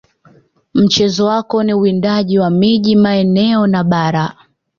[0.73, 4.35] Mchezo wako ni uwindaji wa miji maeneo na mabara